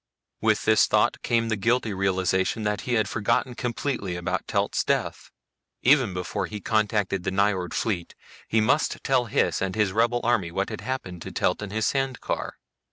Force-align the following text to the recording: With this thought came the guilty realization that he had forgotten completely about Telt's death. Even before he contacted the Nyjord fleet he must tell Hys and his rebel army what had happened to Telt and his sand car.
With 0.41 0.65
this 0.65 0.87
thought 0.87 1.21
came 1.21 1.49
the 1.49 1.55
guilty 1.55 1.93
realization 1.93 2.63
that 2.63 2.81
he 2.89 2.95
had 2.95 3.07
forgotten 3.07 3.53
completely 3.53 4.15
about 4.15 4.47
Telt's 4.47 4.83
death. 4.83 5.29
Even 5.83 6.11
before 6.11 6.47
he 6.47 6.59
contacted 6.59 7.21
the 7.21 7.29
Nyjord 7.29 7.75
fleet 7.75 8.15
he 8.47 8.61
must 8.61 9.03
tell 9.03 9.25
Hys 9.27 9.61
and 9.61 9.75
his 9.75 9.91
rebel 9.93 10.21
army 10.23 10.49
what 10.49 10.69
had 10.69 10.81
happened 10.81 11.21
to 11.21 11.31
Telt 11.31 11.61
and 11.61 11.71
his 11.71 11.85
sand 11.85 12.19
car. 12.19 12.57